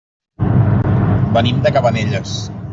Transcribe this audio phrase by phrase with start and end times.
[1.37, 2.37] Venim de Cabanelles.